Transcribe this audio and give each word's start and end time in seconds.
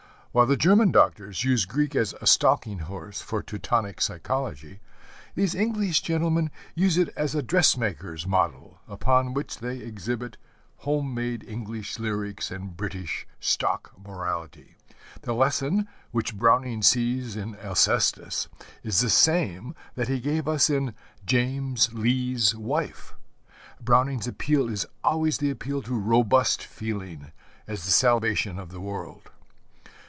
While 0.33 0.45
the 0.45 0.55
German 0.55 0.93
Doctors 0.93 1.43
use 1.43 1.65
Greek 1.65 1.93
as 1.93 2.13
a 2.21 2.25
stalking 2.25 2.79
horse 2.79 3.19
for 3.21 3.43
Teutonic 3.43 3.99
psychology, 3.99 4.79
these 5.35 5.53
English 5.53 6.01
gentlemen 6.03 6.51
use 6.73 6.97
it 6.97 7.09
as 7.17 7.35
a 7.35 7.43
dressmaker's 7.43 8.25
model 8.25 8.79
upon 8.87 9.33
which 9.33 9.57
they 9.57 9.79
exhibit 9.79 10.37
home 10.77 11.13
made 11.13 11.43
English 11.43 11.99
lyrics 11.99 12.49
and 12.49 12.77
British 12.77 13.27
stock 13.41 13.91
morality. 14.01 14.77
The 15.23 15.33
lesson 15.33 15.89
which 16.11 16.37
Browning 16.37 16.81
sees 16.81 17.35
in 17.35 17.57
Alcestis 17.57 18.47
is 18.83 19.01
the 19.01 19.09
same 19.09 19.75
that 19.95 20.07
he 20.07 20.21
gave 20.21 20.47
us 20.47 20.69
in 20.69 20.95
James 21.25 21.89
Lee's 21.93 22.55
Wife. 22.55 23.15
Browning's 23.81 24.27
appeal 24.27 24.69
is 24.69 24.85
always 25.03 25.39
the 25.39 25.49
appeal 25.49 25.81
to 25.81 25.99
robust 25.99 26.63
feeling 26.63 27.33
as 27.67 27.83
the 27.83 27.91
salvation 27.91 28.57
of 28.57 28.69
the 28.71 28.79
world. 28.79 29.29